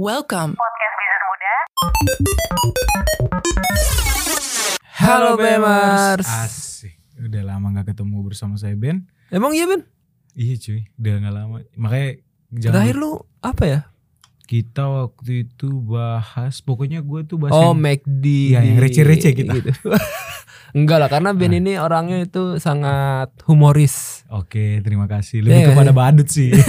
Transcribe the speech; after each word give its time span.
Welcome. 0.00 0.56
Podcast 0.56 0.94
Bisnis 0.96 1.22
Muda. 1.28 1.54
Halo 4.96 5.36
Bemers. 5.36 6.24
Asik. 6.24 6.96
Udah 7.20 7.44
lama 7.44 7.68
gak 7.76 7.92
ketemu 7.92 8.24
bersama 8.24 8.56
saya 8.56 8.72
Ben. 8.72 9.04
Emang 9.28 9.52
iya 9.52 9.68
Ben? 9.68 9.84
Iya 10.32 10.56
cuy, 10.56 10.88
udah 10.96 11.12
gak 11.20 11.34
lama. 11.36 11.56
Makanya 11.76 12.08
jangan 12.48 12.74
Terakhir 12.80 12.96
lu 12.96 13.12
apa 13.44 13.64
ya? 13.68 13.80
kita 14.48 14.88
waktu 14.88 15.44
itu 15.44 15.68
bahas, 15.84 16.58
pokoknya 16.58 17.04
gue 17.04 17.20
tuh 17.22 17.36
bahas 17.36 17.52
Oh 17.52 17.76
yang- 17.76 17.84
McD. 17.84 18.56
Iya, 18.56 18.60
yang 18.64 18.80
receh-receh 18.80 19.32
kita. 19.36 19.52
Enggak 20.80 20.96
lah 20.96 21.08
karena 21.12 21.36
Ben 21.36 21.52
Ah. 21.52 21.60
ini 21.60 21.72
orangnya 21.76 22.24
itu 22.24 22.56
sangat 22.56 23.36
humoris. 23.44 24.24
Oke, 24.32 24.80
terima 24.80 25.04
kasih. 25.04 25.44
Lebih 25.44 25.76
kepada 25.76 25.92
iya. 25.92 25.98
badut 26.00 26.26
sih. 26.32 26.56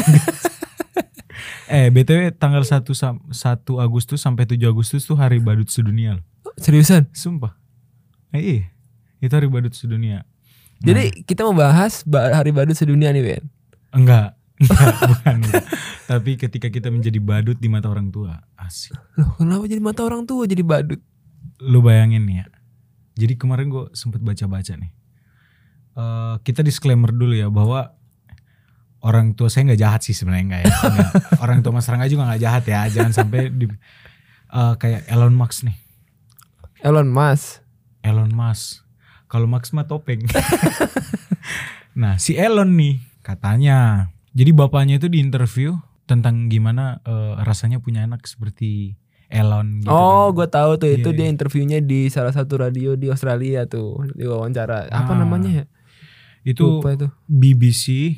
eh, 1.72 1.88
BTW 1.88 2.36
tanggal 2.36 2.62
1 2.62 2.84
sam- 2.92 3.24
1 3.26 3.80
Agustus 3.80 4.20
sampai 4.20 4.44
7 4.44 4.68
Agustus 4.68 5.04
tuh 5.04 5.16
hari 5.16 5.40
badut 5.40 5.68
sedunia 5.68 6.20
loh. 6.20 6.26
Seriusan? 6.60 7.08
Sumpah. 7.16 7.56
Eh, 8.30 8.44
iya. 8.44 8.64
Itu 9.18 9.32
hari 9.32 9.48
badut 9.48 9.72
sedunia. 9.72 10.28
Nah, 10.82 10.86
Jadi 10.86 11.24
kita 11.24 11.46
mau 11.46 11.54
bahas 11.54 12.04
ba- 12.04 12.34
hari 12.34 12.52
badut 12.52 12.74
sedunia 12.74 13.10
nih 13.10 13.24
Ben. 13.24 13.44
enggak, 13.92 14.34
enggak, 14.62 14.96
bukan. 15.06 15.38
Tapi 16.04 16.32
ketika 16.36 16.68
kita 16.68 16.90
menjadi 16.90 17.20
badut 17.20 17.56
di 17.56 17.68
mata 17.68 17.88
orang 17.88 18.10
tua, 18.10 18.42
asik. 18.56 18.98
Loh 19.16 19.32
kenapa 19.36 19.64
jadi 19.64 19.80
mata 19.80 20.02
orang 20.02 20.26
tua 20.26 20.44
jadi 20.44 20.62
badut? 20.62 21.00
lu 21.62 21.78
bayangin 21.80 22.26
nih 22.26 22.42
ya. 22.42 22.46
Jadi 23.16 23.38
kemarin 23.38 23.70
gue 23.70 23.94
sempet 23.94 24.18
baca-baca 24.20 24.74
nih. 24.74 24.90
Eh, 25.92 26.36
kita 26.42 26.62
disclaimer 26.62 27.14
dulu 27.14 27.32
ya 27.32 27.48
bahwa 27.48 27.94
orang 29.02 29.34
tua 29.34 29.50
saya 29.50 29.70
nggak 29.70 29.82
jahat 29.82 30.02
sih 30.02 30.14
sebenarnya 30.14 30.46
nggak 30.48 30.62
ya. 30.62 30.74
Nggak. 30.74 31.12
orang 31.44 31.58
tua 31.60 31.72
Mas 31.74 31.90
Rangga 31.90 32.06
juga 32.06 32.24
nggak 32.30 32.42
jahat 32.42 32.64
ya. 32.66 32.82
Jangan 32.88 33.14
sampai 33.14 33.50
di 33.50 33.66
eh, 34.52 34.74
kayak 34.78 35.10
Elon 35.10 35.34
Musk 35.34 35.66
nih. 35.66 35.78
Elon 36.82 37.10
Musk. 37.10 37.62
Elon 38.02 38.32
Musk. 38.32 38.82
Kalau 39.26 39.48
Max 39.48 39.72
mah 39.72 39.88
topeng. 39.88 40.20
nah 42.02 42.20
si 42.20 42.36
Elon 42.36 42.76
nih 42.76 43.00
katanya. 43.24 44.10
Jadi 44.32 44.52
bapaknya 44.52 44.96
itu 44.96 45.12
di 45.12 45.20
interview 45.20 45.76
tentang 46.04 46.48
gimana 46.48 47.00
eh, 47.04 47.40
rasanya 47.44 47.80
punya 47.80 48.04
anak 48.04 48.28
seperti 48.28 48.96
Elon. 49.32 49.80
Gitu 49.80 49.88
oh, 49.88 50.32
kan. 50.32 50.36
gue 50.36 50.48
tahu 50.52 50.72
tuh 50.76 50.90
itu 50.92 51.10
Iya, 51.12 51.18
dia 51.24 51.28
interviewnya 51.32 51.80
di 51.80 52.12
salah 52.12 52.36
satu 52.36 52.60
radio 52.60 53.00
di 53.00 53.08
Australia 53.08 53.64
tuh, 53.64 54.04
di 54.12 54.28
wawancara. 54.28 54.92
Apa 54.92 55.16
Ah. 55.16 55.20
namanya 55.24 55.64
ya? 55.64 55.66
itu 56.42 56.82
Lupa 56.82 56.92
itu. 56.92 57.08
BBC 57.30 58.18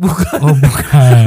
Bukan. 0.00 0.38
Oh 0.40 0.56
bukan, 0.56 1.24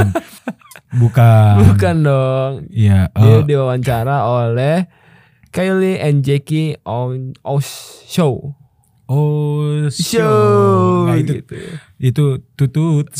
bukan. 0.98 1.56
Bukan 1.70 1.96
dong. 2.02 2.54
Iya. 2.74 3.14
Dia 3.14 3.38
eh, 3.38 3.42
diwawancara 3.46 4.26
oleh 4.26 4.90
Kylie 5.54 6.02
and 6.02 6.26
Jackie 6.26 6.74
on 6.82 7.38
oh, 7.46 7.62
show. 8.10 8.58
oh 9.06 9.86
show. 9.94 11.06
Nah, 11.06 11.22
itu 11.22 11.46
gitu. 11.46 11.54
itu 12.02 12.26
tutut. 12.58 13.14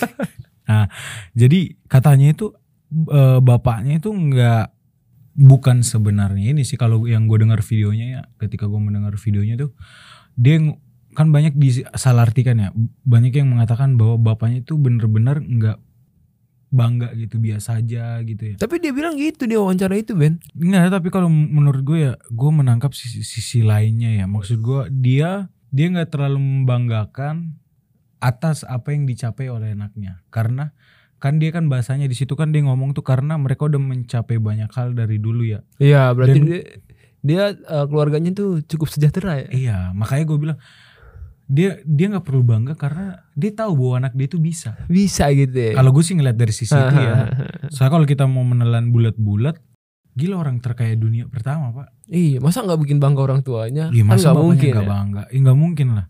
nah 0.68 0.90
jadi 1.36 1.76
katanya 1.86 2.32
itu 2.32 2.56
eh, 3.12 3.38
bapaknya 3.44 4.00
itu 4.00 4.10
nggak 4.10 4.72
bukan 5.36 5.84
sebenarnya 5.84 6.56
ini 6.56 6.64
sih 6.64 6.80
kalau 6.80 7.04
yang 7.04 7.28
gue 7.28 7.36
dengar 7.36 7.60
videonya 7.60 8.06
ya 8.08 8.22
ketika 8.40 8.64
gue 8.64 8.80
mendengar 8.80 9.12
videonya 9.20 9.60
tuh 9.60 9.76
dia 10.32 10.56
kan 11.16 11.32
banyak 11.32 11.56
disalahartikan 11.56 12.60
ya 12.60 12.68
banyak 13.02 13.32
yang 13.32 13.48
mengatakan 13.48 13.96
bahwa 13.96 14.20
bapaknya 14.20 14.60
itu 14.60 14.76
bener-bener 14.76 15.40
nggak 15.40 15.78
bangga 16.68 17.14
gitu 17.16 17.38
biasa 17.40 17.80
aja 17.80 18.20
gitu 18.20 18.52
ya 18.52 18.54
Tapi 18.58 18.82
dia 18.82 18.92
bilang 18.92 19.16
gitu 19.16 19.48
di 19.48 19.54
wawancara 19.56 19.96
itu 19.96 20.12
Ben. 20.12 20.36
Enggak, 20.52 20.92
tapi 20.92 21.08
kalau 21.08 21.30
menurut 21.30 21.80
gue 21.80 21.98
ya, 22.10 22.12
gue 22.28 22.50
menangkap 22.52 22.90
sisi, 22.92 23.22
sisi 23.22 23.62
lainnya 23.62 24.12
ya. 24.12 24.26
Maksud 24.28 24.60
gue 24.60 24.90
dia 24.92 25.48
dia 25.70 25.86
nggak 25.88 26.10
terlalu 26.10 26.36
membanggakan 26.42 27.56
atas 28.18 28.66
apa 28.66 28.92
yang 28.92 29.06
dicapai 29.06 29.46
oleh 29.46 29.72
anaknya, 29.72 30.20
karena 30.28 30.74
kan 31.16 31.38
dia 31.40 31.48
kan 31.48 31.70
bahasanya 31.70 32.10
di 32.10 32.16
situ 32.18 32.34
kan 32.34 32.50
dia 32.52 32.60
ngomong 32.66 32.92
tuh 32.92 33.06
karena 33.06 33.38
mereka 33.40 33.70
udah 33.70 33.80
mencapai 33.80 34.36
banyak 34.36 34.68
hal 34.68 34.92
dari 34.92 35.16
dulu 35.16 35.46
ya. 35.46 35.60
Iya 35.78 36.12
berarti 36.12 36.38
Dan- 36.42 36.48
dia, 36.50 36.60
dia 37.22 37.42
eh, 37.54 37.86
keluarganya 37.88 38.34
tuh 38.34 38.60
cukup 38.66 38.90
sejahtera 38.90 39.46
ya. 39.46 39.48
Iya, 39.48 39.76
makanya 39.94 40.24
gue 40.28 40.38
bilang 40.42 40.58
dia 41.46 41.78
dia 41.86 42.06
nggak 42.10 42.26
perlu 42.26 42.42
bangga 42.42 42.74
karena 42.74 43.22
dia 43.38 43.54
tahu 43.54 43.78
bahwa 43.78 43.94
anak 44.02 44.12
dia 44.18 44.26
itu 44.26 44.38
bisa. 44.42 44.74
Bisa 44.90 45.30
gitu 45.30 45.54
ya. 45.54 45.72
Kalau 45.78 45.94
gue 45.94 46.02
sih 46.02 46.18
ngeliat 46.18 46.34
dari 46.34 46.50
sisi 46.50 46.74
itu 46.74 46.96
ya. 46.98 47.30
Soalnya 47.74 47.92
kalau 47.94 48.06
kita 48.06 48.26
mau 48.26 48.42
menelan 48.42 48.90
bulat-bulat, 48.90 49.62
gila 50.18 50.42
orang 50.42 50.58
terkaya 50.58 50.98
dunia 50.98 51.30
pertama 51.30 51.70
pak. 51.70 51.88
iya, 52.10 52.42
masa 52.42 52.66
nggak 52.66 52.82
bikin 52.82 52.98
bangga 52.98 53.20
orang 53.22 53.40
tuanya? 53.46 53.94
Iya 53.94 54.02
kan 54.02 54.10
masa 54.18 54.34
nggak 54.34 54.42
mungkin. 54.42 54.70
nggak 54.74 54.86
ya. 54.86 54.90
bangga? 54.90 55.22
Iya 55.30 55.38
nggak 55.46 55.58
mungkin 55.58 55.88
lah. 55.94 56.06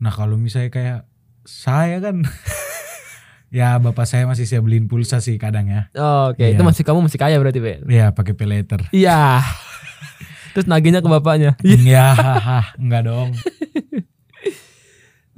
Nah 0.00 0.12
kalau 0.16 0.36
misalnya 0.40 0.70
kayak 0.72 0.98
saya 1.44 1.96
kan, 2.00 2.24
ya 3.58 3.76
bapak 3.76 4.04
saya 4.04 4.24
masih 4.24 4.44
saya 4.48 4.60
beliin 4.64 4.88
pulsa 4.88 5.20
sih 5.20 5.36
kadang 5.36 5.68
ya. 5.68 5.92
Oh, 5.92 6.32
Oke, 6.32 6.44
Iya. 6.44 6.56
itu 6.56 6.62
masih 6.64 6.84
kamu 6.84 7.04
masih 7.04 7.20
kaya 7.20 7.36
berarti 7.36 7.60
Ben. 7.60 7.84
Ya 7.88 8.12
pakai 8.16 8.32
pay 8.32 8.48
later. 8.48 8.80
Iya. 8.92 9.44
Terus 10.56 10.64
nagihnya 10.64 11.04
ke 11.04 11.08
bapaknya. 11.08 11.52
ya 11.64 12.16
haha, 12.16 12.72
enggak 12.80 13.02
dong. 13.04 13.30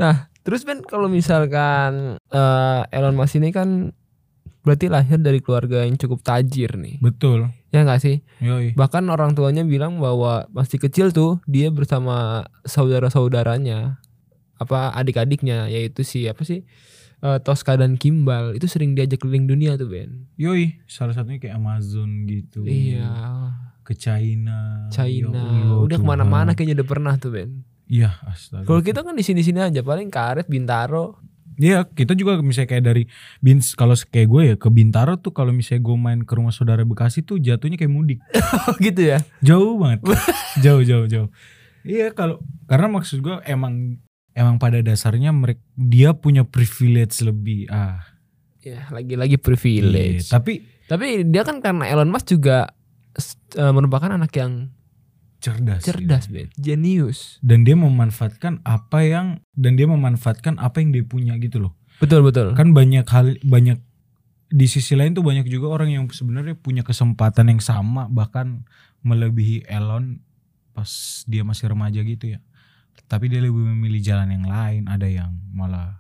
Nah, 0.01 0.33
terus 0.41 0.65
Ben 0.65 0.81
kalau 0.81 1.13
misalkan 1.13 2.17
eh, 2.33 2.81
Elon 2.97 3.13
Musk 3.15 3.37
ini 3.37 3.53
kan 3.53 3.93
berarti 4.65 4.93
lahir 4.93 5.21
dari 5.21 5.41
keluarga 5.41 5.85
yang 5.85 5.97
cukup 5.97 6.25
tajir 6.25 6.77
nih. 6.77 7.01
Betul. 7.01 7.49
Ya 7.73 7.85
nggak 7.85 8.01
sih? 8.03 8.25
Yoi. 8.41 8.73
Bahkan 8.77 9.05
orang 9.09 9.33
tuanya 9.37 9.65
bilang 9.65 10.01
bahwa 10.01 10.49
masih 10.53 10.81
kecil 10.81 11.13
tuh 11.13 11.39
dia 11.47 11.69
bersama 11.73 12.49
saudara-saudaranya 12.65 14.01
apa 14.61 14.93
adik-adiknya 14.93 15.73
yaitu 15.73 16.05
si 16.05 16.29
apa 16.29 16.45
sih 16.45 16.69
eh, 17.25 17.39
Tosca 17.41 17.81
dan 17.81 17.97
Kimbal 17.97 18.53
itu 18.53 18.69
sering 18.69 18.93
diajak 18.93 19.25
keliling 19.25 19.49
dunia 19.49 19.81
tuh 19.81 19.89
Ben. 19.89 20.29
Yoi. 20.37 20.81
Salah 20.85 21.17
satunya 21.17 21.41
kayak 21.41 21.57
Amazon 21.57 22.29
gitu. 22.29 22.65
Iya, 22.65 23.09
Ke 23.85 23.97
China. 23.97 24.89
Ya 24.93 25.05
China. 25.05 25.41
Allah, 25.41 25.81
Udah 25.89 25.99
ke 25.99 26.05
mana-mana 26.05 26.53
kayaknya 26.53 26.81
udah 26.83 26.89
pernah 26.89 27.15
tuh 27.17 27.33
Ben. 27.33 27.65
Iya 27.91 28.23
astaga. 28.23 28.65
Kalau 28.65 28.81
kita 28.81 29.03
kan 29.03 29.19
di 29.19 29.27
sini-sini 29.27 29.59
aja 29.59 29.83
paling 29.83 30.07
karet 30.09 30.47
Bintaro. 30.47 31.19
Iya 31.61 31.85
kita 31.85 32.17
juga 32.17 32.39
misalnya 32.41 32.73
kayak 32.73 32.85
dari 32.87 33.03
bin 33.43 33.61
kalau 33.77 33.93
kayak 33.93 34.29
gue 34.31 34.43
ya 34.47 34.55
ke 34.57 34.71
Bintaro 34.71 35.19
tuh 35.19 35.35
kalau 35.35 35.51
misalnya 35.53 35.85
gue 35.85 35.97
main 35.99 36.21
ke 36.23 36.33
rumah 36.33 36.55
saudara 36.55 36.87
Bekasi 36.87 37.21
tuh 37.21 37.37
jatuhnya 37.37 37.77
kayak 37.77 37.93
mudik. 37.93 38.19
Oh 38.71 38.79
gitu 38.79 39.03
ya. 39.05 39.19
jauh 39.45 39.77
banget 39.77 40.01
jauh 40.65 40.81
jauh 40.81 41.05
jauh 41.05 41.29
iya 41.83 42.15
kalau 42.15 42.41
karena 42.65 42.89
maksud 42.89 43.21
gue 43.21 43.37
emang 43.45 44.01
emang 44.33 44.57
pada 44.57 44.81
dasarnya 44.81 45.35
mereka 45.35 45.61
dia 45.77 46.17
punya 46.17 46.47
privilege 46.47 47.21
lebih 47.21 47.67
ah 47.69 48.01
Ya, 48.61 48.85
lagi-lagi 48.93 49.37
iya. 49.37 49.43
privilege. 49.43 50.29
tapi 50.29 50.61
Tapi 50.85 51.25
dia 51.25 51.49
kan 51.49 51.65
karena 51.65 51.89
Elon 51.89 52.13
Musk 52.13 52.29
juga 52.31 52.69
eh, 53.57 53.73
merupakan 53.73 54.13
anak 54.13 54.29
yang 54.37 54.69
cerdas 55.41 55.83
cerdas. 55.83 56.29
Ben. 56.29 56.53
Genius. 56.61 57.41
dan 57.41 57.65
dia 57.65 57.75
memanfaatkan 57.75 58.61
apa 58.63 59.03
yang 59.03 59.27
dan 59.57 59.75
dia 59.75 59.89
memanfaatkan 59.89 60.61
apa 60.61 60.85
yang 60.85 60.93
dia 60.93 61.05
punya 61.05 61.35
gitu 61.41 61.59
loh 61.69 61.73
Betul, 62.01 62.25
betul. 62.25 62.57
kan 62.57 62.73
banyak 62.73 63.05
hal 63.09 63.37
banyak 63.45 63.77
di 64.51 64.67
sisi 64.67 64.97
lain 64.97 65.13
tuh 65.13 65.23
banyak 65.23 65.47
juga 65.47 65.71
orang 65.71 65.95
yang 65.95 66.05
sebenarnya 66.11 66.57
punya 66.59 66.83
kesempatan 66.83 67.53
yang 67.55 67.61
sama 67.63 68.09
bahkan 68.11 68.67
melebihi 69.05 69.69
Elon 69.69 70.19
pas 70.75 70.91
dia 71.29 71.45
masih 71.45 71.71
remaja 71.71 72.01
gitu 72.03 72.35
ya 72.37 72.41
tapi 73.07 73.27
dia 73.27 73.43
lebih 73.43 73.63
memilih 73.63 74.01
jalan 74.03 74.31
yang 74.31 74.47
lain 74.47 74.87
ada 74.87 75.07
yang 75.07 75.35
malah 75.51 75.99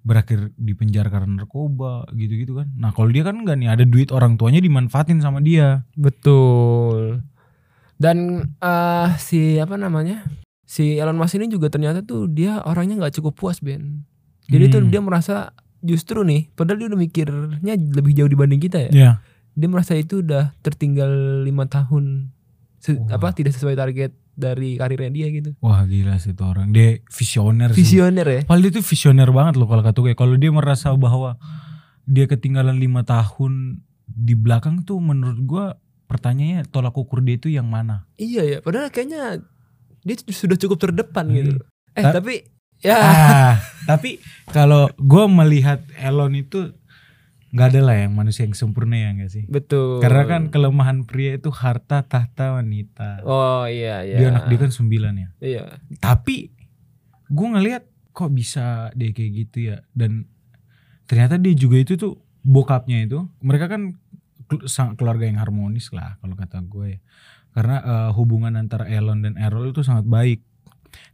berakhir 0.00 0.48
di 0.56 0.72
penjara 0.72 1.12
karena 1.12 1.44
narkoba 1.44 2.08
gitu-gitu 2.16 2.56
kan 2.56 2.72
nah 2.72 2.88
kalau 2.92 3.12
dia 3.12 3.20
kan 3.20 3.36
enggak 3.36 3.60
nih 3.60 3.68
ada 3.68 3.84
duit 3.84 4.08
orang 4.16 4.40
tuanya 4.40 4.64
dimanfaatin 4.64 5.20
sama 5.20 5.44
dia 5.44 5.84
Betul. 5.92 7.20
Dan 8.00 8.16
eh 8.56 9.08
si 9.18 9.60
apa 9.60 9.76
namanya? 9.76 10.24
Si 10.64 10.96
Elon 10.96 11.14
Musk 11.14 11.36
ini 11.36 11.46
juga 11.46 11.68
ternyata 11.68 12.00
tuh 12.00 12.24
dia 12.26 12.64
orangnya 12.64 12.96
nggak 12.96 13.20
cukup 13.20 13.36
puas, 13.36 13.60
Ben. 13.60 14.08
Jadi 14.46 14.64
tuh 14.68 14.80
Hmm. 14.80 14.88
dia 14.88 15.00
merasa 15.00 15.36
justru 15.80 16.22
nih, 16.22 16.48
padahal 16.50 16.78
dia 16.78 16.88
udah 16.88 16.96
mikirnya 16.98 17.74
lebih 17.76 18.12
jauh 18.14 18.26
dibanding 18.26 18.58
kita 18.58 18.78
ya. 18.80 18.90
ya 18.90 19.10
Dia 19.52 19.66
merasa 19.66 19.92
itu 19.92 20.20
udah 20.20 20.54
tertinggal 20.58 21.10
lima 21.42 21.66
tahun 21.66 22.32
Se- 22.78 22.96
Wah. 22.96 23.12
apa 23.12 23.30
tidak 23.30 23.52
sesuai 23.52 23.74
target 23.74 24.10
dari 24.32 24.74
karirnya 24.74 25.10
dia 25.10 25.28
gitu. 25.28 25.52
wah 25.58 25.84
gila 25.84 26.16
sih 26.16 26.32
itu 26.32 26.40
orang 26.40 26.70
dia 26.70 26.96
visioner 27.06 27.68
sih. 27.70 27.78
Visioner 27.78 28.24
ya. 28.24 28.40
Padahal 28.42 28.62
dia 28.62 28.72
tuh 28.72 28.84
visioner 28.86 29.28
banget 29.28 29.54
loh 29.54 29.66
kalau 29.66 29.82
kata 29.82 29.98
gue. 30.00 30.14
Kalau 30.14 30.34
dia 30.34 30.48
merasa 30.48 30.88
bahwa 30.94 31.36
dia 32.04 32.24
ketinggalan 32.24 32.74
lima 32.74 33.04
tahun 33.04 33.84
di 34.06 34.32
belakang 34.32 34.80
tuh 34.80 34.96
menurut 34.96 35.38
gue 35.38 35.66
pertanyaannya 36.10 36.66
tolak 36.66 36.92
ukur 36.92 37.22
dia 37.22 37.38
itu 37.38 37.46
yang 37.48 37.64
mana? 37.64 38.10
Iya 38.16 38.42
ya, 38.42 38.58
padahal 38.58 38.90
kayaknya 38.90 39.38
dia 40.02 40.16
sudah 40.26 40.56
cukup 40.56 40.82
terdepan 40.82 41.24
Hmm. 41.24 41.36
gitu. 41.36 41.52
Eh 41.92 42.02
Ta- 42.02 42.12
tapi 42.12 42.34
ya 42.80 42.96
Ah, 42.96 43.54
tapi 43.90 44.18
kalau 44.48 44.90
gue 44.90 45.24
melihat 45.30 45.78
Elon 45.94 46.34
itu 46.34 46.74
nggak 47.50 47.66
ada 47.68 47.80
lah 47.82 47.96
yang 47.98 48.14
manusia 48.14 48.42
yang 48.42 48.54
sempurna 48.54 48.94
ya 48.94 49.10
nggak 49.10 49.26
sih 49.28 49.44
Betul. 49.44 49.98
karena 49.98 50.22
kan 50.24 50.42
kelemahan 50.48 51.02
pria 51.02 51.34
itu 51.34 51.50
harta 51.50 52.00
tahta 52.00 52.56
wanita 52.56 53.20
Oh 53.22 53.66
iya 53.66 54.00
iya. 54.00 54.16
dia 54.16 54.26
anak 54.30 54.46
dia 54.46 54.58
kan 54.60 54.70
sembilan 54.70 55.12
ya 55.12 55.28
Iya. 55.40 55.62
tapi 55.98 56.54
gue 57.26 57.46
ngelihat 57.50 57.84
kok 58.10 58.30
bisa 58.30 58.94
dia 58.94 59.10
kayak 59.10 59.30
gitu 59.36 59.58
ya 59.66 59.82
dan 59.92 60.30
ternyata 61.04 61.36
dia 61.36 61.52
juga 61.52 61.76
itu 61.76 61.94
tuh 61.94 62.16
bokapnya 62.40 63.04
itu 63.04 63.28
mereka 63.38 63.68
kan 63.68 63.99
keluarga 64.98 65.24
yang 65.24 65.38
harmonis 65.38 65.94
lah 65.94 66.18
kalau 66.18 66.34
kata 66.34 66.58
gue 66.66 66.98
ya 66.98 67.00
karena 67.50 67.76
eh, 67.82 68.10
hubungan 68.14 68.54
antara 68.58 68.86
Elon 68.86 69.22
dan 69.22 69.34
Errol 69.38 69.70
itu 69.70 69.82
sangat 69.82 70.06
baik 70.06 70.42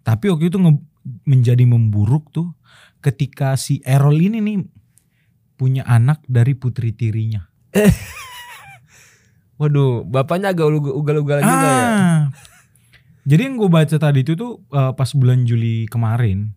tapi 0.00 0.32
waktu 0.32 0.48
itu 0.48 0.56
nge- 0.56 0.84
menjadi 1.28 1.64
memburuk 1.68 2.32
tuh 2.32 2.56
ketika 3.04 3.54
si 3.60 3.84
Errol 3.84 4.16
ini 4.16 4.40
nih 4.40 4.58
punya 5.56 5.84
anak 5.84 6.24
dari 6.28 6.56
putri 6.56 6.92
tirinya 6.92 7.44
Waduh, 9.56 10.04
bapaknya 10.04 10.52
agak 10.52 10.68
ugal- 10.68 10.96
ugal-ugalan 11.00 11.40
juga 11.40 11.68
ya. 11.72 11.86
Ah. 11.88 12.20
Jadi 13.24 13.40
yang 13.48 13.56
gue 13.56 13.72
baca 13.72 13.96
tadi 13.96 14.20
itu 14.20 14.36
tuh 14.36 14.60
eh, 14.68 14.92
pas 14.92 15.08
bulan 15.16 15.48
Juli 15.48 15.88
kemarin, 15.88 16.52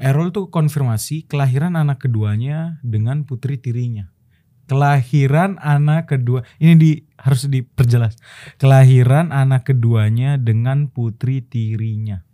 Errol 0.00 0.32
tuh 0.32 0.48
konfirmasi 0.48 1.28
kelahiran 1.28 1.76
anak 1.76 2.00
keduanya 2.00 2.80
dengan 2.80 3.28
putri 3.28 3.60
tirinya. 3.60 4.08
Kelahiran 4.64 5.60
anak 5.60 6.08
kedua, 6.08 6.40
ini 6.56 6.72
di 6.74 6.90
harus 7.16 7.44
diperjelas. 7.44 8.16
Kelahiran 8.56 9.28
anak 9.28 9.68
keduanya 9.68 10.36
dengan 10.36 10.88
putri 10.88 11.40
tirinya. 11.40 12.24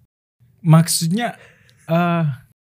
Maksudnya 0.60 1.34
eh 1.84 2.24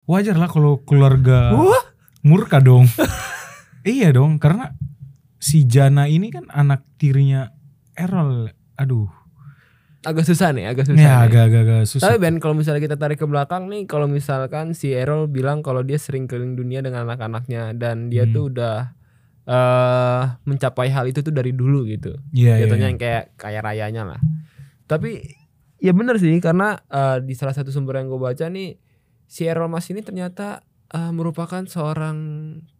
wajar 0.04 0.34
lah 0.34 0.48
kalau 0.48 0.82
keluarga 0.82 1.54
Wah, 1.54 1.84
murka 2.22 2.58
dong. 2.58 2.90
iya 3.86 4.10
dong, 4.10 4.42
karena 4.42 4.74
si 5.36 5.62
Jana 5.64 6.08
ini 6.08 6.32
kan 6.32 6.50
anak 6.50 6.82
tirinya 6.96 7.52
Errol. 7.94 8.50
Aduh, 8.74 9.06
agak 10.02 10.26
susah 10.26 10.50
nih, 10.50 10.66
agak 10.66 10.90
susah. 10.90 10.98
ya 10.98 11.14
nih. 11.14 11.24
agak-agak 11.30 11.86
susah. 11.86 12.10
Tapi 12.10 12.18
Ben, 12.18 12.42
kalau 12.42 12.58
misalnya 12.58 12.82
kita 12.82 12.98
tarik 12.98 13.16
ke 13.16 13.26
belakang 13.28 13.70
nih, 13.70 13.86
kalau 13.86 14.10
misalkan 14.10 14.74
si 14.74 14.90
Errol 14.90 15.30
bilang 15.30 15.62
kalau 15.62 15.80
dia 15.80 15.94
sering 15.94 16.26
keliling 16.26 16.58
dunia 16.58 16.82
dengan 16.82 17.06
anak-anaknya 17.06 17.70
dan 17.78 18.10
dia 18.10 18.26
Hmm. 18.26 18.34
tuh 18.34 18.44
udah 18.50 18.98
eh 19.44 20.22
mencapai 20.48 20.88
hal 20.88 21.04
itu 21.04 21.20
tuh 21.20 21.32
dari 21.32 21.52
dulu 21.52 21.84
gitu. 21.84 22.16
Iya, 22.32 22.60
iya, 22.60 22.64
Jatuhnya 22.64 22.88
iya. 22.88 22.92
yang 22.92 23.00
kayak 23.00 23.24
kaya 23.36 23.60
rayanya 23.60 24.02
lah. 24.16 24.20
Tapi 24.88 25.20
ya 25.80 25.92
bener 25.92 26.16
sih 26.16 26.32
karena 26.40 26.80
eh, 26.88 27.20
di 27.20 27.36
salah 27.36 27.52
satu 27.52 27.68
sumber 27.68 28.00
yang 28.00 28.08
gue 28.08 28.20
baca 28.20 28.48
nih 28.48 28.80
si 29.28 29.44
Errol 29.44 29.68
Mas 29.68 29.88
ini 29.92 30.00
ternyata 30.00 30.64
eh, 30.92 31.12
merupakan 31.12 31.60
seorang 31.68 32.16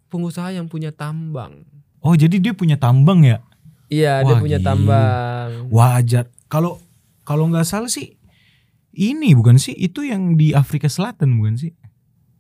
pengusaha 0.09 0.57
yang 0.57 0.71
punya 0.71 0.95
tambang. 0.95 1.69
Oh, 2.05 2.13
jadi 2.13 2.37
dia 2.37 2.53
punya 2.53 2.77
tambang 2.77 3.25
ya? 3.25 3.41
Iya, 3.89 4.25
dia 4.25 4.35
Wah, 4.37 4.41
punya 4.41 4.59
gila. 4.61 4.67
tambang. 4.73 5.49
Wajar. 5.73 6.25
Kalau 6.49 6.81
kalau 7.25 7.49
nggak 7.49 7.65
salah 7.65 7.89
sih 7.89 8.17
ini 8.95 9.35
bukan 9.35 9.59
sih 9.59 9.75
itu 9.75 10.07
yang 10.07 10.39
di 10.39 10.55
Afrika 10.55 10.89
Selatan 10.89 11.37
bukan 11.37 11.57
sih? 11.59 11.73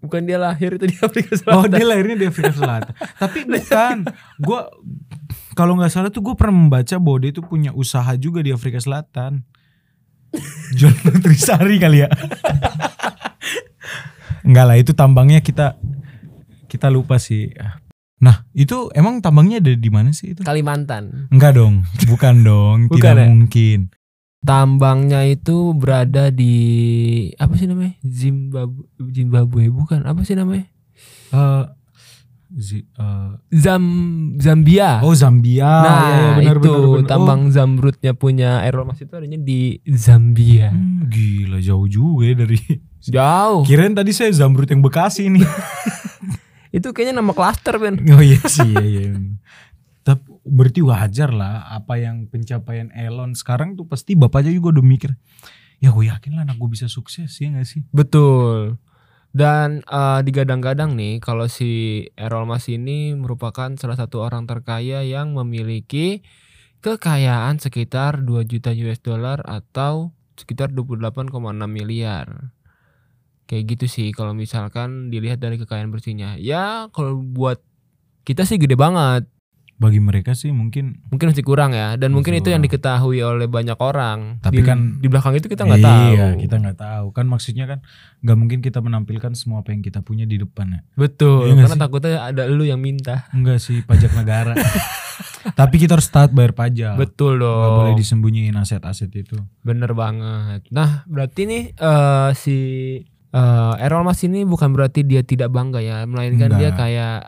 Bukan 0.04 0.28
dia 0.28 0.36
lahir 0.36 0.76
itu 0.76 0.84
di 0.84 0.96
Afrika 1.00 1.32
Selatan. 1.32 1.56
Oh, 1.56 1.64
dia 1.64 1.84
lahirnya 1.84 2.16
di 2.20 2.26
Afrika 2.28 2.52
Selatan. 2.52 2.92
Tapi 3.24 3.48
bukan. 3.48 3.96
Gua 4.36 4.68
kalau 5.56 5.78
nggak 5.78 5.88
salah 5.88 6.10
tuh 6.10 6.20
gue 6.20 6.34
pernah 6.34 6.66
membaca 6.66 6.98
bahwa 6.98 7.18
dia 7.22 7.32
tuh 7.32 7.46
punya 7.46 7.70
usaha 7.72 8.10
juga 8.18 8.42
di 8.44 8.50
Afrika 8.52 8.76
Selatan. 8.82 9.46
Jual 10.74 10.92
nutrisari 11.06 11.78
kali 11.78 12.04
ya. 12.04 12.10
Enggak 14.46 14.64
lah 14.68 14.76
itu 14.76 14.92
tambangnya 14.92 15.40
kita 15.40 15.78
kita 16.68 16.90
lupa 16.90 17.16
sih. 17.22 17.54
Nah, 18.18 18.44
itu 18.50 18.90
emang 18.92 19.22
tambangnya 19.22 19.62
ada 19.62 19.72
di 19.78 19.90
mana 19.94 20.10
sih 20.10 20.34
itu? 20.34 20.42
Kalimantan. 20.42 21.30
Enggak 21.30 21.54
dong, 21.54 21.86
bukan 22.10 22.34
dong, 22.42 22.78
Bukan 22.90 22.98
tidak 22.98 23.14
ya? 23.14 23.24
mungkin. 23.30 23.78
Tambangnya 24.44 25.24
itu 25.24 25.72
berada 25.72 26.28
di 26.28 26.54
apa 27.40 27.56
sih 27.56 27.64
namanya? 27.64 27.96
Zimbabwe, 28.04 28.84
Zimbabwe 29.08 29.62
bukan? 29.72 30.04
Apa 30.04 30.20
sih 30.20 30.36
namanya? 30.36 30.68
Eh, 31.32 31.64
zi- 32.54 32.84
eh, 32.86 33.30
Zam 33.50 33.84
Zambia. 34.36 35.00
oh 35.00 35.16
Zambia, 35.16 35.64
nah, 35.64 36.00
ya, 36.04 36.12
ya, 36.12 36.30
benar, 36.38 36.56
itu 36.60 36.70
benar, 36.70 36.84
benar. 36.92 37.08
tambang 37.08 37.40
zamrudnya 37.48 38.12
punya 38.12 38.50
Mas 38.84 39.00
itu 39.00 39.12
adanya 39.16 39.40
di 39.40 39.80
Zambia. 39.88 40.68
Oh, 40.68 40.76
hmm, 40.76 41.08
gila 41.08 41.58
jauh 41.58 41.88
juga 41.88 42.22
ya 42.28 42.34
dari. 42.36 42.58
Jauh. 43.04 43.64
Kirain 43.64 43.92
tadi 43.92 44.12
saya 44.12 44.32
Zamrud 44.32 44.64
yang 44.64 44.80
Bekasi 44.80 45.28
ini. 45.28 45.44
Itu 46.74 46.90
kayaknya 46.90 47.22
nama 47.22 47.30
klaster, 47.30 47.78
Ben. 47.78 48.02
oh 48.02 48.18
iya 48.18 48.40
sih, 48.50 48.66
iya, 48.66 48.82
iya. 48.82 49.14
Berarti 50.44 50.84
wajar 50.84 51.32
lah 51.32 51.72
apa 51.72 51.96
yang 51.96 52.28
pencapaian 52.28 52.92
Elon 52.92 53.32
sekarang 53.32 53.80
tuh 53.80 53.88
pasti 53.88 54.12
bapaknya 54.12 54.52
juga 54.52 54.78
udah 54.78 54.84
mikir. 54.84 55.10
Ya 55.80 55.90
gue 55.90 56.04
yakin 56.08 56.36
lah 56.36 56.44
anak 56.44 56.60
gue 56.60 56.70
bisa 56.70 56.86
sukses 56.86 57.32
ya 57.40 57.48
gak 57.52 57.66
sih? 57.68 57.82
Betul. 57.90 58.76
Dan 59.34 59.82
eh, 59.82 60.20
digadang-gadang 60.22 60.94
nih 60.94 61.18
kalau 61.18 61.50
si 61.50 62.04
Errol 62.14 62.46
Mas 62.46 62.70
ini 62.70 63.18
merupakan 63.18 63.74
salah 63.74 63.98
satu 63.98 64.22
orang 64.22 64.46
terkaya 64.46 65.02
yang 65.02 65.34
memiliki 65.34 66.22
kekayaan 66.84 67.58
sekitar 67.58 68.22
2 68.22 68.44
juta 68.46 68.70
US 68.70 69.00
dollar 69.02 69.42
atau 69.42 70.14
sekitar 70.38 70.70
28,6 70.70 71.34
miliar. 71.66 72.52
Kayak 73.50 73.64
gitu 73.76 73.86
sih 73.90 74.08
kalau 74.14 74.36
misalkan 74.38 75.10
dilihat 75.10 75.42
dari 75.42 75.58
kekayaan 75.58 75.90
bersihnya. 75.90 76.38
Ya 76.38 76.86
kalau 76.94 77.18
buat 77.18 77.58
kita 78.22 78.46
sih 78.46 78.56
gede 78.56 78.78
banget. 78.78 79.26
Bagi 79.74 79.98
mereka 79.98 80.32
sih 80.32 80.48
mungkin 80.48 81.02
Mungkin 81.08 81.26
masih 81.28 81.42
kurang 81.42 81.70
ya 81.70 81.94
dan 81.94 82.10
mungkin 82.10 82.30
itu 82.32 82.46
yang 82.46 82.60
diketahui 82.60 83.18
oleh 83.18 83.44
banyak 83.44 83.74
orang. 83.74 84.38
Tapi 84.38 84.60
Di- 84.60 84.64
kan- 84.64 84.96
di 84.96 85.06
belakang 85.06 85.34
itu 85.34 85.46
kita 85.46 85.62
nggak 85.62 85.82
tahu. 85.82 86.10
Iya, 86.10 86.26
kita 86.36 86.54
nggak 86.56 86.78
tahu. 86.78 87.06
Kan 87.10 87.26
maksudnya 87.26 87.66
kan 87.66 87.78
nggak 88.20 88.36
mungkin 88.36 88.58
kita 88.60 88.78
menampilkan 88.78 89.34
semua 89.34 89.60
apa 89.60 89.70
yang 89.70 89.80
kita 89.80 89.98
punya 89.98 90.22
di 90.22 90.36
depan 90.36 90.66
ya. 90.68 90.80
Betul, 90.94 91.46
Iya 91.46 91.52
nggak 91.52 91.64
karena 91.64 91.76
sih? 91.76 91.82
takutnya 91.82 92.12
ada 92.22 92.42
lu 92.46 92.62
yang 92.62 92.78
minta. 92.78 93.26
Enggak 93.30 93.58
sih 93.58 93.80
pajak 93.80 94.14
negara. 94.14 94.54
Tapi 95.54 95.76
kita 95.76 95.94
harus 95.94 96.08
taat 96.08 96.30
bayar 96.30 96.50
pajak. 96.52 96.94
Betul 96.94 97.36
Nggak 97.36 97.44
dong. 97.44 97.76
boleh 97.76 97.94
disembunyiin 97.94 98.54
aset-aset 98.54 99.10
itu. 99.12 99.36
Bener 99.60 99.90
banget. 99.92 100.64
Nah, 100.70 101.02
berarti 101.04 101.44
nih 101.44 101.62
eh, 101.72 102.30
si 102.32 102.56
eh, 103.28 103.74
Errol 103.78 104.02
Mas 104.02 104.22
ini 104.22 104.42
bukan 104.42 104.70
berarti 104.70 105.02
dia 105.02 105.20
tidak 105.20 105.50
bangga 105.50 105.78
ya, 105.78 106.02
melainkan 106.04 106.48
dia 106.52 106.70
Enggak. 106.70 106.78
kayak 106.78 107.18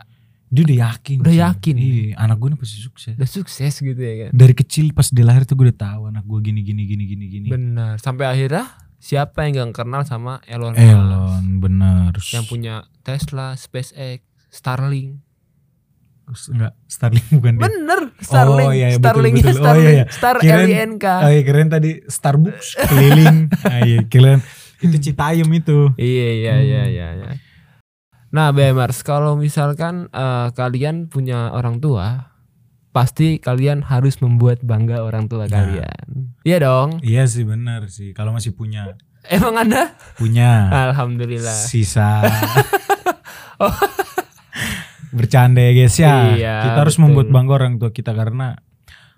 Dia 0.47 0.61
udah 0.63 0.77
yakin. 0.85 1.17
Udah 1.19 1.29
sih. 1.29 1.41
yakin. 1.41 1.75
Iya, 1.75 2.15
anak 2.17 2.35
gue 2.37 2.49
nih 2.49 2.57
pasti 2.57 2.77
sukses. 2.79 3.13
udah 3.13 3.29
sukses 3.29 3.73
gitu 3.75 3.99
ya 3.99 4.13
kan. 4.21 4.31
Dari 4.31 4.53
kecil 4.53 4.85
pas 4.91 5.07
dia 5.07 5.21
lahir 5.21 5.43
tuh 5.43 5.53
gue 5.53 5.67
udah 5.67 5.79
tahu 5.81 6.01
anak 6.07 6.23
gue 6.23 6.39
gini 6.41 6.61
gini 6.61 6.83
gini 6.83 7.03
gini 7.05 7.25
gini. 7.29 7.47
Benar. 7.47 7.97
Sampai 7.97 8.25
akhirnya 8.25 8.63
siapa 8.97 9.43
yang 9.43 9.67
gak 9.67 9.77
kenal 9.77 10.01
sama 10.01 10.39
Elon 10.43 10.71
Musk? 10.71 10.81
Elon 10.81 11.43
bener. 11.59 12.11
Yang 12.31 12.45
punya 12.45 12.75
Tesla, 13.01 13.53
SpaceX, 13.53 14.23
Starlink. 14.49 15.19
enggak 16.27 16.75
Starlink 16.85 17.27
bukan 17.29 17.53
dia. 17.53 17.63
Bener, 17.63 17.99
Starlink. 18.17 18.67
Oh, 18.67 18.73
iya, 18.73 18.87
iya, 18.89 18.97
betul, 18.97 19.03
Starlinknya 19.05 19.39
betul. 19.41 19.51
Oh, 19.53 19.59
Starlink. 19.61 19.83
iya, 19.85 19.91
iya. 19.93 20.05
Star 20.09 20.35
Kirain- 20.37 20.67
LINK. 20.69 21.05
Oh 21.07 21.29
iya 21.29 21.41
keren 21.41 21.67
tadi 21.69 21.89
Starbucks 22.05 22.67
keliling. 22.85 23.37
ah, 23.65 23.79
iya 23.81 23.99
keren. 24.03 24.39
Itu 24.77 24.97
Citayam 24.97 25.49
itu. 25.49 25.77
Iya 25.95 26.27
iya 26.33 26.53
Hmm. 26.53 26.63
iya 26.63 26.81
iya. 26.85 27.07
iya. 27.13 27.29
Nah, 28.27 28.51
BMers, 28.51 29.01
kalau 29.01 29.35
misalkan 29.35 30.11
eh, 30.11 30.47
kalian 30.51 31.07
punya 31.07 31.51
orang 31.51 31.79
tua, 31.79 32.35
pasti 32.91 33.37
kalian 33.37 33.85
harus 33.85 34.19
membuat 34.19 34.59
bangga 34.61 34.99
orang 34.99 35.27
tua 35.27 35.45
Nah. 35.45 35.53
kalian. 35.53 36.35
Iya 36.41 36.57
dong. 36.59 36.89
Iya 36.99 37.23
sih 37.25 37.45
benar 37.45 37.87
sih. 37.87 38.11
Kalau 38.11 38.33
masih 38.33 38.51
punya 38.51 38.97
Emang 39.27 39.59
Anda? 39.59 39.91
punya 40.15 40.71
Alhamdulillah. 40.91 41.51
sisa. 41.53 42.23
Bercanda 45.11 45.63
ya 45.63 45.71
guys 45.73 45.95
ya. 45.97 46.15
Iya, 46.35 46.55
kita 46.67 46.79
harus 46.83 46.95
betul. 46.95 47.03
membuat 47.09 47.27
bangga 47.31 47.53
orang 47.55 47.73
tua 47.79 47.91
kita 47.91 48.11
karena 48.11 48.59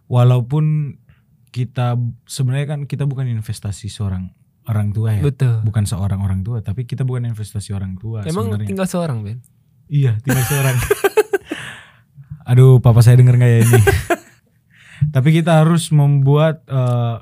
walaupun 0.05 0.95
kita 1.49 1.97
sebenarnya 2.25 2.67
kan 2.67 2.79
kita 2.85 3.09
bukan 3.09 3.25
investasi 3.25 3.89
seorang 3.89 4.29
orang 4.69 4.93
tua 4.93 5.09
ya. 5.11 5.21
Betul. 5.21 5.65
Bukan 5.65 5.83
seorang 5.83 6.21
orang 6.21 6.41
tua, 6.41 6.61
tapi 6.61 6.85
kita 6.85 7.01
bukan 7.01 7.25
investasi 7.25 7.73
orang 7.73 7.97
tua 7.97 8.21
Emang 8.23 8.47
sebenarnya. 8.47 8.67
tinggal 8.69 8.85
seorang, 8.85 9.17
Ben? 9.19 9.41
Iya, 9.85 10.21
tinggal 10.21 10.45
seorang. 10.45 10.77
Aduh, 12.49 12.77
papa 12.77 13.01
saya 13.01 13.17
denger 13.17 13.35
nggak 13.35 13.51
ya 13.51 13.59
ini? 13.59 13.81
Tapi 15.15 15.29
kita 15.31 15.59
harus 15.59 15.89
membuat 15.89 16.61
eh, 16.65 17.17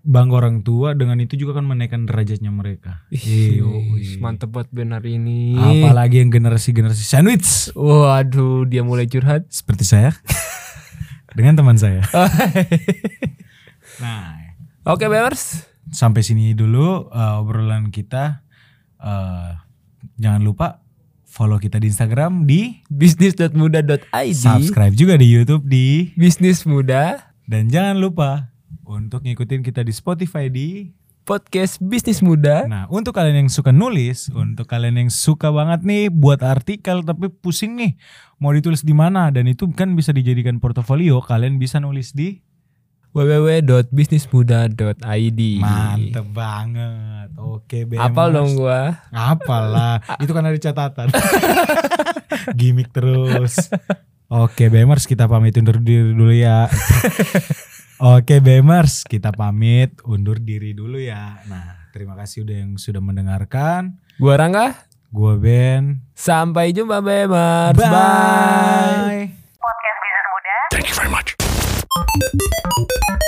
bangga 0.00 0.38
orang 0.38 0.62
tua 0.62 0.92
dengan 0.92 1.18
itu 1.18 1.34
juga 1.34 1.56
kan 1.56 1.64
menaikkan 1.64 2.04
derajatnya 2.04 2.48
mereka. 2.48 3.04
Ih, 3.10 3.60
Iya. 3.60 4.16
mantep 4.16 4.48
banget 4.48 4.68
Ben 4.70 4.92
hari 4.92 5.16
ini. 5.16 5.56
Apalagi 5.56 6.20
yang 6.20 6.30
generasi-generasi 6.30 7.02
sandwich 7.02 7.68
Waduh, 7.72 8.64
dia 8.64 8.80
mulai 8.80 9.04
curhat. 9.04 9.44
seperti 9.50 9.84
saya 9.84 10.16
dengan 11.36 11.52
teman 11.54 11.76
saya. 11.76 12.00
Nah, 13.98 14.36
Oke, 14.86 15.04
BMers. 15.04 15.66
Sampai 15.90 16.22
sini 16.22 16.54
dulu 16.56 17.10
eh, 17.10 17.40
obrolan 17.40 17.90
kita. 17.94 18.42
Eh, 18.98 19.50
jangan 20.18 20.42
lupa 20.42 20.86
Follow 21.26 21.60
kita 21.60 21.76
di 21.76 21.92
Instagram 21.92 22.48
di 22.48 22.80
bisnis.muda.id 22.88 24.32
subscribe 24.32 24.96
juga 24.96 25.20
di 25.20 25.28
YouTube 25.28 25.68
di 25.68 26.16
Bisnis 26.16 26.64
Muda. 26.64 27.34
Dan 27.44 27.68
jangan 27.68 28.00
lupa 28.00 28.56
untuk 28.88 29.20
ngikutin 29.20 29.60
kita 29.60 29.84
di 29.84 29.92
Spotify 29.92 30.48
di 30.48 30.96
Podcast 31.26 31.82
Bisnis 31.82 32.22
Muda. 32.22 32.64
Nah, 32.70 32.86
untuk 32.86 33.18
kalian 33.18 33.44
yang 33.44 33.50
suka 33.50 33.74
nulis, 33.74 34.30
untuk 34.30 34.70
kalian 34.70 34.96
yang 34.96 35.10
suka 35.10 35.50
banget 35.50 35.82
nih 35.82 36.06
buat 36.08 36.38
artikel 36.40 37.02
tapi 37.02 37.26
pusing 37.28 37.74
nih 37.74 37.98
mau 38.38 38.54
ditulis 38.54 38.86
di 38.86 38.94
mana 38.94 39.28
dan 39.34 39.50
itu 39.50 39.66
kan 39.74 39.92
bisa 39.98 40.14
dijadikan 40.14 40.62
portofolio, 40.62 41.18
kalian 41.18 41.58
bisa 41.58 41.82
nulis 41.82 42.14
di 42.14 42.45
www.bisnismuda.id 43.16 45.40
Mantep 45.56 46.26
banget. 46.36 47.32
Oke, 47.40 47.88
BMers. 47.88 48.12
Apal 48.12 48.36
dong 48.36 48.60
gua 48.60 49.08
Apalah, 49.08 50.04
itu 50.20 50.36
kan 50.36 50.44
ada 50.44 50.60
catatan. 50.60 51.08
Gimik 52.60 52.92
terus. 52.92 53.72
Oke, 54.28 54.68
Bemers 54.68 55.08
kita 55.08 55.24
pamit 55.24 55.56
undur 55.56 55.80
diri 55.80 56.12
dulu 56.12 56.28
ya. 56.28 56.68
Oke, 58.20 58.44
Bemers 58.44 59.08
kita 59.08 59.32
pamit 59.32 59.96
undur 60.04 60.36
diri 60.36 60.76
dulu 60.76 61.00
ya. 61.00 61.40
Nah, 61.48 61.88
terima 61.96 62.20
kasih 62.20 62.44
udah 62.44 62.68
yang 62.68 62.76
sudah 62.76 63.00
mendengarkan. 63.00 63.96
Gua 64.20 64.36
Rangga 64.36 64.76
Gua 65.08 65.40
Ben. 65.40 66.04
Sampai 66.12 66.76
jumpa 66.76 67.00
Bemars 67.00 67.80
Bye. 67.80 67.88
Bye. 67.88 69.32
Podcast 69.56 69.98
Bisnis 70.04 70.28
Muda. 70.28 71.24
Thank 71.96 72.08
you. 72.34 73.25